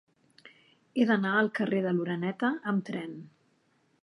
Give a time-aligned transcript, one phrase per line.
[1.01, 3.15] He d'anar al carrer de l'Oreneta amb tren.